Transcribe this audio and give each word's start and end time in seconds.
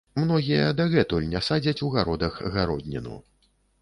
Многія 0.19 0.69
дагэтуль 0.79 1.27
не 1.33 1.41
садзяць 1.49 1.77
у 1.89 1.91
гародах 1.97 2.41
гародніну. 2.57 3.19